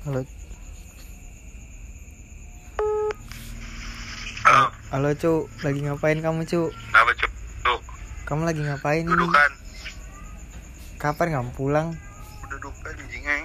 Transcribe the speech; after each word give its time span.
Halo, 0.00 0.24
Halo, 4.40 4.64
halo 4.90 5.08
cu, 5.14 5.32
lagi 5.60 5.80
ngapain 5.80 6.18
kamu 6.18 6.42
cu? 6.42 6.72
kenapa 6.72 7.12
cuk? 7.14 7.30
Tuh, 7.60 7.80
Kamu 8.24 8.42
lagi 8.42 8.60
ngapain 8.60 9.04
ini? 9.04 9.10
dudukan. 9.10 9.50
Kapan 10.96 11.28
kamu 11.30 11.50
pulang? 11.52 11.88
Dudukan 12.46 12.94
jingai. 13.06 13.44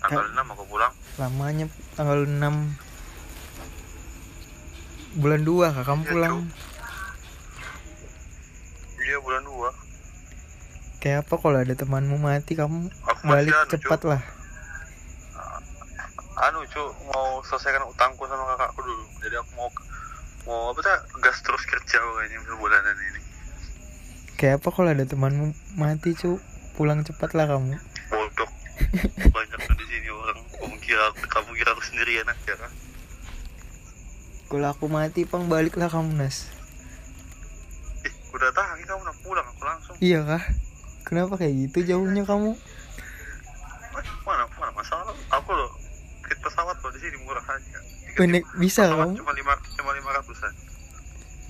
Tanggal 0.00 0.26
6 0.32 0.48
aku 0.48 0.64
pulang. 0.66 0.92
Lamanya 1.16 1.66
tanggal 1.92 2.24
6 2.24 2.40
bulan 5.12 5.40
2 5.42 5.46
kak 5.70 5.84
kamu 5.84 6.00
Iya, 6.00 6.10
pulang. 6.10 6.34
Iya 8.98 9.16
bulan 9.20 9.42
2. 9.44 9.68
Kayak 10.98 11.18
apa 11.22 11.34
kalau 11.36 11.58
ada 11.58 11.74
temanmu 11.74 12.16
mati 12.16 12.52
kamu 12.54 12.88
Aku 13.06 13.22
balik 13.26 13.52
cepat 13.68 14.00
Cuk. 14.00 14.08
lah. 14.08 14.22
Anu 16.40 16.64
cuk, 16.72 16.88
mau 17.12 17.44
selesaikan 17.44 17.84
utangku 17.84 18.24
sama 18.24 18.56
kakakku 18.56 18.80
dulu. 18.80 19.04
Jadi 19.20 19.36
aku 19.36 19.50
mau 19.60 19.68
mau 20.48 20.72
apa 20.72 20.80
tak 20.80 21.04
gas 21.20 21.36
terus 21.44 21.60
kerja 21.68 22.00
kayaknya 22.00 22.40
sebulanan 22.48 22.96
ini. 22.96 23.20
Kayak 24.40 24.64
apa 24.64 24.68
kalau 24.72 24.88
ada 24.88 25.04
temanmu 25.04 25.52
mati 25.76 26.16
cu? 26.16 26.40
Pulang 26.80 27.04
cepat 27.04 27.36
lah 27.36 27.44
kamu. 27.44 27.76
Bodoh. 28.08 28.50
Banyak 29.36 29.58
tuh 29.68 29.76
di 29.76 29.86
sini 29.92 30.08
orang. 30.08 30.40
Kamu 30.56 30.76
kira 30.80 31.12
kamu 31.28 31.50
kira 31.60 31.76
aku 31.76 31.82
sendirian 31.84 32.24
aja 32.24 32.54
kan? 32.56 32.72
Kalau 34.48 34.68
aku 34.72 34.88
mati 34.88 35.28
pang 35.28 35.44
baliklah 35.44 35.92
kamu 35.92 36.24
nas. 36.24 36.48
Ih, 38.00 38.14
udah 38.32 38.48
tahan 38.56 38.80
kamu 38.88 39.00
udah 39.04 39.16
pulang 39.20 39.44
aku 39.44 39.62
langsung. 39.68 39.94
Iya 40.00 40.24
kah? 40.24 40.42
Kenapa 41.04 41.36
kayak 41.36 41.68
gitu 41.68 41.84
jauhnya 41.84 42.24
kamu? 42.24 42.56
Eh, 43.92 44.08
mana 44.24 44.48
mana 44.56 44.72
masalah? 44.72 45.12
Aku 45.36 45.52
loh 45.52 45.79
tiket 46.40 46.56
pesawat 46.56 46.76
loh 46.80 46.90
di 46.96 47.00
sini 47.04 47.16
murah 47.28 47.44
aja. 47.44 47.78
Naik- 48.24 48.52
bisa 48.56 48.82
kamu? 48.88 49.12
Cuma 49.20 49.32
lima 49.36 49.52
cuma 49.76 49.90
lima 49.92 50.10
ratusan. 50.16 50.52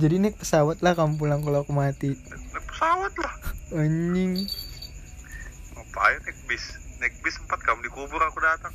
Jadi 0.02 0.14
naik 0.18 0.36
pesawat 0.42 0.82
lah 0.82 0.92
kamu 0.98 1.14
pulang 1.14 1.40
kalau 1.46 1.62
aku 1.62 1.70
mati. 1.70 2.18
Naik 2.18 2.64
pesawat 2.66 3.12
lah. 3.22 3.34
Anjing. 3.78 4.32
Ngapain 5.78 6.18
naik 6.26 6.38
bis? 6.50 6.64
Naik 6.98 7.14
bis 7.22 7.38
empat 7.38 7.60
kamu 7.62 7.86
dikubur 7.86 8.18
aku 8.18 8.38
datang. 8.42 8.74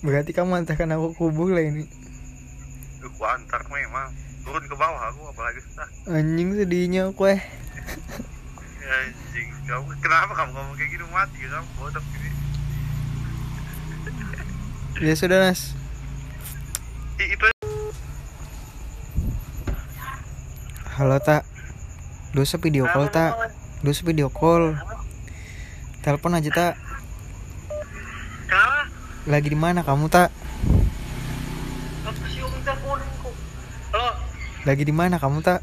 Berarti 0.00 0.32
kamu 0.32 0.64
antarkan 0.64 0.96
aku 0.96 1.12
kubur 1.16 1.52
lah 1.52 1.64
ini. 1.64 1.84
Aku 3.04 3.22
antar 3.28 3.60
memang. 3.68 4.08
Turun 4.44 4.64
ke 4.64 4.76
bawah 4.76 5.00
aku 5.12 5.28
apalagi 5.28 5.60
susah. 5.60 5.88
Anjing 6.08 6.56
sedihnya 6.56 7.12
aku 7.12 7.32
eh. 7.32 7.40
Anjing, 8.84 9.48
kamu 9.64 9.88
kenapa 10.00 10.32
kamu 10.36 10.50
ngomong 10.52 10.76
kayak 10.76 10.90
gini 10.92 11.04
mati 11.08 11.36
kamu 11.48 11.68
bodoh 11.80 12.04
gini. 12.12 12.33
Ya 15.04 15.12
sudah 15.12 15.36
nas. 15.36 15.76
Itu 17.20 17.44
Halo 20.96 21.20
tak. 21.20 21.44
Dosa 22.32 22.56
video 22.56 22.88
call 22.88 23.12
tak. 23.12 23.36
Dosa 23.84 24.00
video 24.00 24.32
call. 24.32 24.80
Telepon 26.00 26.40
aja 26.40 26.48
tak. 26.48 26.74
Lagi 29.28 29.52
di 29.52 29.58
mana 29.60 29.84
kamu 29.84 30.08
tak? 30.08 30.32
Lagi 34.64 34.88
di 34.88 34.94
mana 34.96 35.20
kamu 35.20 35.44
tak? 35.44 35.60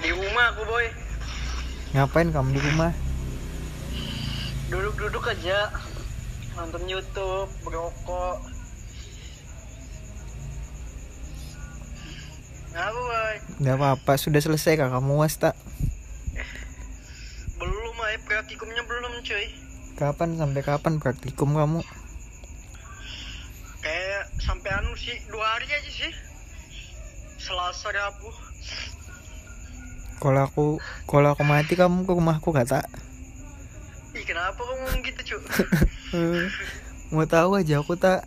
di 0.00 0.08
rumah 0.16 0.48
aku 0.56 0.64
boy. 0.64 0.86
Ngapain 1.92 2.32
kamu 2.32 2.56
di 2.56 2.60
rumah? 2.72 2.92
Duduk-duduk 4.72 5.28
aja. 5.28 5.68
Nonton 6.58 6.82
YouTube, 6.90 7.48
berokok. 7.62 8.09
Boy? 13.60 13.68
Gak 13.68 13.76
apa-apa, 13.76 14.16
sudah 14.16 14.40
selesai 14.40 14.80
kak 14.80 14.88
kamu 14.88 15.20
was 15.20 15.36
tak? 15.36 15.52
Belum 17.60 17.96
ay, 18.08 18.16
praktikumnya 18.24 18.80
belum 18.88 19.20
cuy. 19.20 19.46
Kapan 20.00 20.40
sampai 20.40 20.62
kapan 20.64 20.96
praktikum 20.96 21.52
kamu? 21.52 21.84
Kayak 23.84 24.24
sampai 24.40 24.70
anu 24.80 24.96
sih, 24.96 25.12
dua 25.28 25.44
hari 25.44 25.68
aja 25.68 25.90
sih. 25.92 26.12
Selasa 27.36 27.92
Rabu. 27.92 28.32
Kalau 30.20 30.40
aku 30.44 30.66
kalau 31.08 31.32
aku 31.32 31.44
mati 31.44 31.76
kamu 31.76 32.04
ke 32.04 32.12
rumahku 32.12 32.52
kata. 32.52 32.84
Ih 34.12 34.24
kenapa 34.24 34.60
kamu 34.60 35.04
gitu 35.04 35.20
cu? 35.32 35.36
Eh, 36.16 36.48
Mau 37.16 37.24
tahu 37.24 37.56
aja 37.56 37.80
aku 37.80 37.96
tak. 37.96 38.24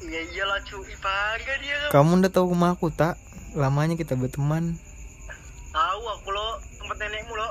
Iya 0.00 0.20
iyalah 0.32 0.60
cu, 0.64 0.80
Ipaga 0.84 1.54
dia 1.60 1.76
kamu. 1.88 1.92
Kamu 1.92 2.10
udah 2.20 2.30
tahu 2.32 2.46
rumahku 2.52 2.88
tak? 2.92 3.20
Lamanya 3.56 3.96
kita 3.96 4.12
berteman. 4.20 4.76
Tahu 5.72 6.02
aku 6.04 6.28
lo, 6.28 6.60
tempat 6.76 6.96
nenekmu 7.00 7.32
lo. 7.32 7.48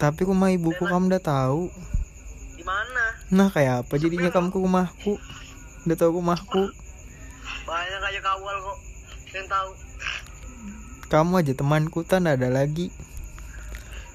Tapi 0.00 0.24
rumah 0.24 0.48
ibuku 0.48 0.80
kamu 0.80 1.12
udah 1.12 1.20
tahu. 1.20 1.68
Di 2.56 2.64
mana? 2.64 3.04
Nah 3.28 3.52
kayak 3.52 3.84
apa 3.84 4.00
jadinya 4.00 4.32
kamu 4.32 4.48
ke 4.48 4.56
rumahku? 4.56 5.20
Udah 5.84 5.96
tahu 6.00 6.24
rumahku. 6.24 6.72
Banyak 7.68 8.00
aja 8.00 8.20
kawal 8.24 8.56
kok. 8.64 8.78
Yang 9.36 9.46
tahu. 9.52 9.70
Kamu 11.12 11.32
aja 11.44 11.52
temanku 11.52 12.00
tak 12.00 12.24
ada 12.24 12.48
lagi. 12.48 12.88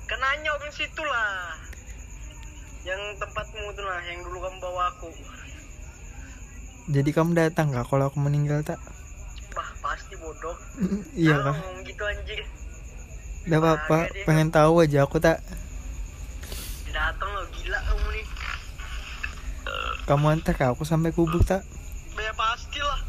Kan 0.10 0.18
nanya 0.18 0.58
orang 0.58 0.74
situ 0.74 1.06
lah. 1.06 1.54
Yang 2.82 3.22
tempatmu 3.22 3.78
tuh 3.78 3.86
lah, 3.86 4.02
yang 4.10 4.26
dulu 4.26 4.42
kamu 4.42 4.58
bawa 4.58 4.90
aku. 4.90 5.14
Jadi 6.90 7.14
kamu 7.14 7.38
datang 7.38 7.70
kak 7.70 7.86
kalau 7.86 8.10
aku 8.10 8.18
meninggal 8.18 8.66
tak? 8.66 8.82
Pasti 9.92 10.16
bodoh. 10.16 10.56
iya 11.20 11.36
Nah, 11.36 11.52
kak. 11.52 11.56
ngomong 11.60 11.84
gitu 11.84 12.04
anjir. 12.08 12.40
Udah 13.42 13.58
apa-apa, 13.60 13.98
pengen 14.24 14.48
tahu 14.48 14.80
aja 14.80 15.04
aku 15.04 15.20
tak. 15.20 15.44
Datang 16.88 17.28
lo 17.28 17.44
gila 17.52 17.80
kamu 17.82 18.08
nih. 18.14 18.26
Kamu 20.02 20.26
antar 20.30 20.54
kak 20.54 20.72
aku 20.72 20.84
sampai 20.84 21.12
kubur 21.12 21.42
tak? 21.42 21.68
Ya 22.14 22.32
pastilah. 22.32 23.02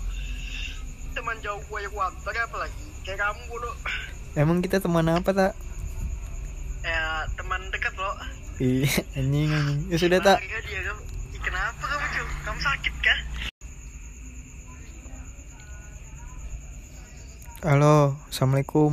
Teman 1.12 1.36
jauh 1.38 1.60
gue 1.60 1.78
yang 1.78 1.94
antar 1.94 2.34
apa 2.34 2.56
lagi? 2.58 2.82
Kayak 3.02 3.18
kamu 3.22 3.40
bodoh. 3.46 3.74
Emang 4.32 4.58
kita 4.58 4.80
teman 4.80 5.06
apa 5.06 5.30
tak? 5.30 5.52
Ya 6.80 7.02
teman 7.36 7.60
dekat 7.70 7.94
lo. 7.94 8.10
Ih, 8.58 8.88
anjing 9.14 9.50
anjing. 9.50 9.80
Ya 9.86 9.96
sudah 9.96 10.18
tak. 10.18 10.38
Kenapa 11.38 11.84
kamu 11.84 12.06
cu? 12.08 12.22
Kamu 12.42 12.58
sakit 12.58 12.94
kah? 12.98 13.18
Halo, 17.62 18.18
assalamualaikum. 18.26 18.90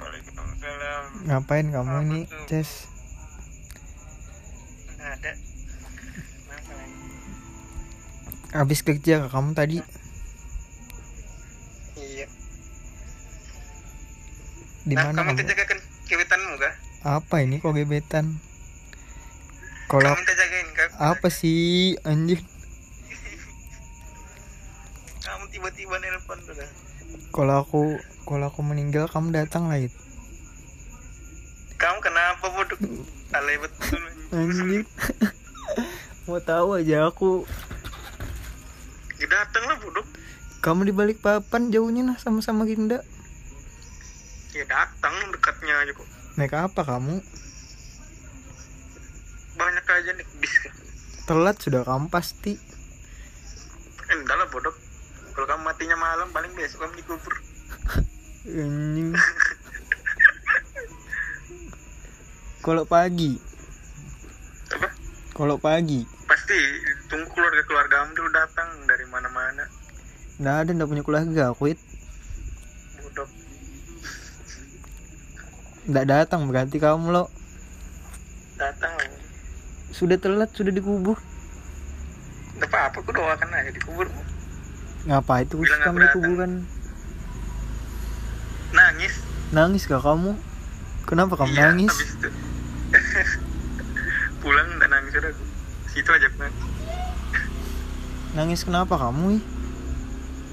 Waalaikumsalam. 0.00 1.02
Ngapain 1.28 1.68
kamu 1.68 1.92
Apa 1.92 2.00
ini? 2.00 2.20
Ces? 2.48 2.88
Ada. 4.96 5.32
Habis 8.56 8.80
kerja 8.80 9.28
kamu 9.28 9.52
tadi? 9.52 9.84
Iya. 11.94 12.24
Di 14.88 14.94
Nah, 14.96 15.12
mana 15.12 15.20
kamu? 15.20 15.44
jagakan 15.44 15.78
kebetanmu 16.08 16.54
kah? 16.56 16.72
Apa 17.20 17.44
ini 17.44 17.60
kok 17.60 17.76
gebetan? 17.76 18.40
Kalau 19.92 20.16
Kamu 20.16 20.24
apa 20.96 21.28
sih 21.28 22.00
anjir? 22.00 22.40
Kamu 25.20 25.44
tiba-tiba 25.52 26.00
nelpon 26.00 26.40
tuh 26.48 26.56
dah. 26.56 26.70
Kalau 27.40 27.64
aku 27.64 27.96
kalau 28.28 28.52
aku 28.52 28.60
meninggal 28.60 29.08
kamu 29.08 29.32
datang 29.32 29.72
lah 29.72 29.80
itu. 29.80 29.96
Kamu 31.80 31.96
kenapa 32.04 32.52
bodoh? 32.52 32.76
Alay 33.32 33.56
betul. 33.56 33.96
Anjir. 34.28 34.84
Mau 36.28 36.36
tahu 36.44 36.76
aja 36.76 37.08
aku. 37.08 37.48
Ya 39.16 39.24
datang 39.24 39.72
lah 39.72 39.80
bodoh. 39.80 40.04
Kamu 40.60 40.84
di 40.84 40.92
balik 40.92 41.24
papan 41.24 41.72
jauhnya 41.72 42.12
nah 42.12 42.20
sama-sama 42.20 42.68
Ginda. 42.68 43.00
Ya 44.52 44.68
datang 44.68 45.32
dekatnya 45.32 45.80
aja 45.80 45.96
kok. 45.96 46.08
Naik 46.36 46.52
apa 46.52 46.84
kamu? 46.84 47.24
Banyak 49.56 49.86
aja 49.88 50.10
nih 50.12 50.28
bis. 50.44 50.54
Telat 51.24 51.56
sudah 51.56 51.88
kamu 51.88 52.12
pasti. 52.12 52.60
Enggak 54.12 54.36
lah 54.36 54.48
bodoh. 54.52 54.76
Kalau 55.40 55.56
kamu 55.56 55.72
matinya 55.72 55.96
malam 55.96 56.28
paling 56.36 56.52
besok 56.52 56.84
kamu 56.84 57.00
dikubur. 57.00 57.32
Anjing. 58.44 59.16
Kalau 62.60 62.84
pagi, 62.84 63.40
Apa? 64.68 64.88
kalau 65.32 65.56
pagi, 65.56 66.04
Pasti 66.28 66.60
tunggu 67.08 67.24
keluarga 67.32 67.64
keluargamu 67.64 68.12
dulu 68.12 68.28
datang 68.36 68.68
dari 68.84 69.08
mana-mana. 69.08 69.64
nggak 70.44 70.56
ada 70.60 70.70
nggak 70.76 70.90
punya 70.92 71.04
keluarga 71.08 71.42
aku 71.56 71.72
it. 71.72 71.80
Bodoh. 73.00 73.28
Nggak 75.88 76.04
datang 76.04 76.40
berarti 76.52 76.76
kamu 76.76 77.16
lo. 77.16 77.32
Datang. 78.60 78.92
sudah 79.88 80.20
telat 80.20 80.52
sudah 80.52 80.68
dikubur 80.68 81.16
Gak 82.60 82.68
apa-apa, 82.68 83.00
aku 83.00 83.08
doakan 83.16 83.56
aja 83.56 83.72
dikubur. 83.72 84.04
Ngapa 85.02 85.34
itu 85.40 85.56
nggak 85.56 85.80
kamu 85.82 85.98
dikuburkan 86.02 86.52
Nangis. 88.70 89.14
nangis 89.50 89.82
gak 89.84 89.98
kamu 89.98 90.38
kenapa 91.02 91.34
kamu 91.34 91.50
Iya, 91.50 91.62
nangis 91.66 91.90
habis 91.90 92.10
itu. 92.12 92.28
Pulang 94.40 94.68
udah 94.72 94.88
nangis 94.88 95.12
udah 95.12 95.26
aku. 95.28 95.44
Situ 95.88 96.06
aja 96.08 96.26
aku 96.26 96.38
nangis. 96.38 96.64
nangis 98.30 98.60
kenapa 98.62 98.94
kamu 98.96 99.24
ih? 99.36 99.42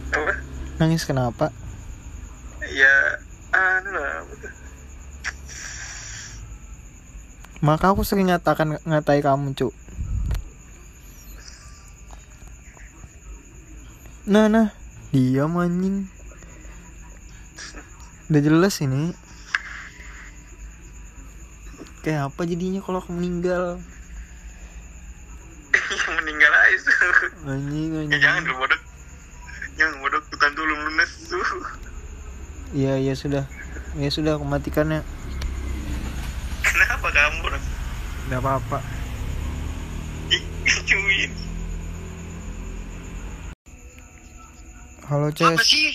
Apa? 0.09 0.33
nangis 0.77 1.03
kenapa 1.03 1.53
Ya, 2.63 2.95
anu 3.49 3.91
lah. 3.91 4.25
maka 7.59 7.89
aku 7.89 8.01
sering 8.01 8.27
ngatakan 8.27 8.77
ngatai 8.81 9.19
kamu 9.19 9.53
cuk 9.53 9.73
nah 14.27 14.51
nah. 14.51 14.67
Diam 15.15 15.55
anjing. 15.55 16.03
Udah 18.27 18.41
jelas 18.43 18.75
ini. 18.83 19.15
Kayak 22.03 22.31
apa 22.31 22.41
jadinya 22.43 22.83
kalau 22.83 22.99
aku 22.99 23.15
meninggal? 23.15 23.79
Yang 25.71 26.15
meninggal 26.19 26.51
aja. 26.51 26.91
Anjing 27.47 27.89
Ya 27.95 27.99
anjing. 28.03 28.19
jangan 28.19 28.41
dulu 28.43 28.55
bodoh. 28.59 28.81
Jangan 29.79 29.95
bodoh, 30.03 30.21
hutan 30.27 30.51
dulu 30.59 30.71
belum 30.75 30.79
lunas. 30.91 31.11
Tuh. 31.31 31.47
iya 32.83 32.99
iya 32.99 33.15
sudah. 33.15 33.47
Ya 33.95 34.11
sudah 34.11 34.35
aku 34.35 34.43
matikannya 34.43 35.01
Kenapa 36.67 37.07
kamu? 37.15 37.47
Nggak 38.27 38.39
apa-apa. 38.43 38.77
Cuy. 40.87 41.31
Halo 45.07 45.27
Apa 45.29 45.39
Ces 45.55 45.63
sih? 45.65 45.89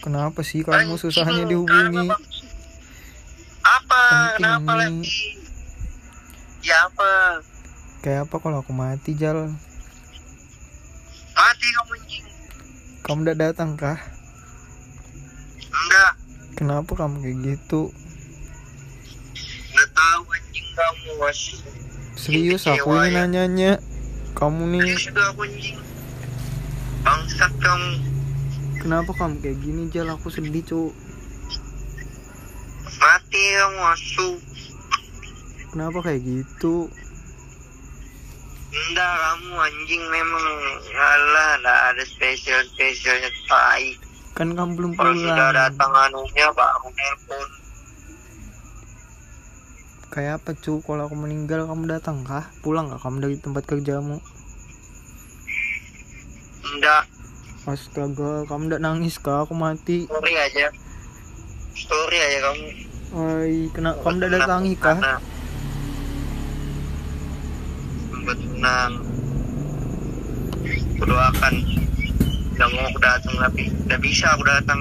kenapa 0.00 0.40
sih 0.42 0.60
kamu 0.62 0.96
susahnya 0.96 1.44
dihubungi? 1.44 2.10
Apa? 3.60 4.02
Penting 4.02 4.34
Kenapa 4.36 4.70
nih. 4.70 4.78
lagi? 4.80 5.18
Ya 6.60 6.76
apa? 6.84 7.10
kayak 8.00 8.24
apa 8.24 8.36
kalau 8.38 8.58
aku 8.58 8.72
mati 8.72 9.12
Jal 9.12 9.52
Mati 11.30 11.66
kamu 11.70 11.92
anjing. 11.94 12.24
kamu 13.02 13.18
udah 13.22 13.36
datang 13.38 13.70
kah 13.74 14.00
Enggak. 15.70 16.12
kenapa 16.54 16.90
kamu 16.94 17.16
kayak 17.18 17.38
gitu 17.46 17.92
Enggak 19.68 19.88
tahu 19.92 20.22
anjing 20.26 20.66
kamu 20.70 21.08
masih. 21.18 21.58
serius 22.16 22.64
aku 22.64 22.88
ini 22.98 23.04
ya. 23.06 23.16
nanyanya 23.22 23.72
kamu 24.32 24.62
nih 24.74 24.96
Serius 24.96 25.20
aku 25.22 25.40
anjing. 25.44 25.78
Bangsat 27.00 27.52
kamu. 27.58 27.92
Kenapa 28.80 29.10
kamu 29.12 29.36
kayak 29.38 29.58
gini 29.60 29.82
Jal 29.88 30.08
aku 30.08 30.28
sedih 30.28 30.62
cuk 30.62 30.92
Mati 32.92 33.42
kamu 33.54 33.80
asu. 33.88 34.28
kenapa 35.70 35.98
kayak 36.02 36.20
gitu 36.22 36.88
Enggak 38.70 39.12
kamu 39.12 39.52
anjing 39.56 40.04
memang 40.06 40.46
Alah 40.92 41.50
enggak 41.56 41.80
ada 41.90 42.04
spesial 42.04 42.60
spesialnya 42.66 43.30
tai. 43.44 43.96
kan 44.32 44.48
kamu 44.50 44.72
belum 44.74 44.92
Kalau 44.94 45.10
sudah 45.12 45.34
pulang 45.34 45.54
datang 45.54 45.92
anunya 45.92 46.46
baru 46.50 46.88
nelpon. 46.88 47.48
kayak 50.08 50.32
apa 50.38 50.50
cuk 50.54 50.82
kalau 50.82 51.04
aku 51.04 51.14
meninggal 51.14 51.64
kamu 51.64 51.86
datang 51.88 52.22
kah 52.22 52.42
pulang 52.60 52.88
gak 52.88 52.98
kamu 52.98 53.16
dari 53.20 53.36
tempat 53.36 53.62
kerjamu 53.64 54.18
Enggak. 56.62 57.04
Astaga 57.64 58.44
kamu 58.44 58.72
udah 58.72 58.80
nangis 58.80 59.16
kah 59.16 59.44
aku 59.44 59.52
mati 59.52 60.08
Story 60.08 60.34
aja. 60.34 60.66
Story 61.72 62.16
aja 62.18 62.38
kamu. 62.42 62.66
Oi, 63.10 63.54
kena 63.70 63.90
kamu 63.96 64.16
udah 64.18 64.30
datangi 64.32 64.74
kah. 64.76 64.98
Sempat 68.06 68.38
senang. 68.38 68.92
Aku 70.94 71.04
doakan. 71.04 71.54
Udah 72.52 72.68
mau 72.68 72.84
aku 72.86 73.00
datang 73.00 73.34
tapi 73.40 73.62
udah 73.86 73.98
bisa 73.98 74.26
aku 74.30 74.44
datang. 74.44 74.80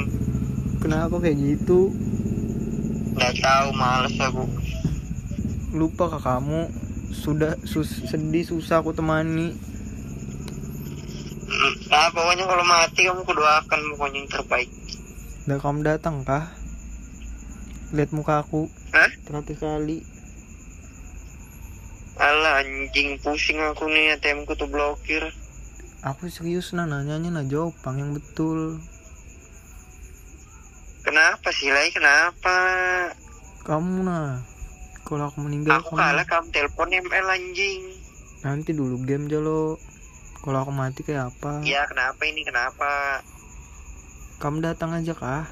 kenapa 0.80 1.20
kayak 1.20 1.36
gitu 1.36 1.92
Nggak 3.12 3.36
tahu 3.40 3.68
males 3.74 4.16
aku. 4.16 4.44
lupa 5.70 6.08
kah 6.10 6.24
kamu 6.36 6.72
sudah 7.10 7.60
sus 7.62 8.08
sedih 8.08 8.42
susah 8.42 8.80
aku 8.80 8.90
temani 8.90 9.54
Nah 12.10 12.18
pokoknya 12.18 12.50
kalau 12.50 12.66
mati 12.66 13.06
kamu 13.06 13.22
aku 13.22 13.34
doakan 13.38 13.80
pokoknya 13.94 14.18
yang 14.18 14.30
terbaik. 14.34 14.70
udah 15.46 15.58
kamu 15.62 15.80
datang 15.86 16.26
kah 16.26 16.50
lihat 17.94 18.10
muka 18.10 18.42
aku 18.42 18.66
Hah? 18.90 19.14
terakhir 19.24 19.62
kali 19.62 20.02
Alah 22.18 22.66
anjing 22.66 23.14
pusing 23.18 23.62
aku 23.62 23.86
nih 23.86 24.18
ATM 24.18 24.50
ku 24.50 24.58
tuh 24.58 24.66
blokir. 24.66 25.22
aku 26.02 26.34
serius 26.34 26.74
nah 26.74 26.90
nanyanya 26.90 27.30
nah 27.30 27.46
jawab 27.46 27.78
Pang, 27.80 27.94
yang 27.96 28.10
betul 28.10 28.82
Kenapa 31.00 31.54
sih 31.54 31.70
Lai? 31.70 31.94
Kenapa? 31.94 32.58
kamu 33.62 34.02
nah 34.02 34.42
kalau 35.06 35.30
aku 35.30 35.46
meninggal 35.46 35.78
Aku 35.78 35.94
kamu 35.94 36.02
kalah 36.02 36.26
kamu 36.26 36.48
telepon 36.50 36.90
ML 36.90 37.28
anjing. 37.28 37.82
nanti 38.42 38.74
dulu 38.74 38.98
game 39.00 39.30
jalo 39.30 39.78
kalau 40.40 40.64
aku 40.64 40.72
mati 40.72 41.04
kayak 41.04 41.36
apa? 41.36 41.64
Ya 41.68 41.84
kenapa 41.88 42.22
ini? 42.24 42.48
Kenapa? 42.48 43.20
kamu 44.40 44.64
datang 44.64 44.96
aja 44.96 45.12
kah 45.12 45.44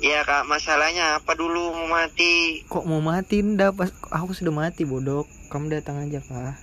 Ya 0.00 0.24
kak. 0.24 0.48
Masalahnya 0.48 1.20
apa 1.20 1.36
dulu 1.36 1.76
mau 1.76 1.86
mati? 1.86 2.64
kok 2.66 2.88
mau 2.88 3.04
mati 3.04 3.44
ndak 3.44 3.76
pas 3.76 3.92
aku 4.10 4.32
sudah 4.32 4.50
mati 4.50 4.88
bodoh 4.88 5.28
kamu 5.52 5.76
datang 5.76 6.00
aja 6.02 6.24
kah 6.24 6.56